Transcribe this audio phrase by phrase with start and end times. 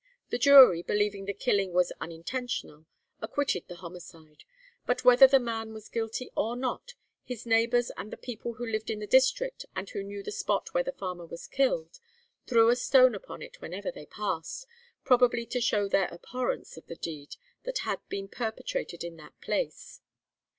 [0.29, 2.87] The jury, believing the killing was unintentional,
[3.21, 4.45] acquitted the homicide;
[4.87, 8.89] but 'whether the man was guilty or not, his neighbours and the people who lived
[8.89, 11.99] in the district, and who knew the spot where the farmer was killed,
[12.47, 14.65] threw a stone upon it whenever they passed,
[15.03, 20.01] probably to show their abhorrence of the deed that had been perpetrated in that place.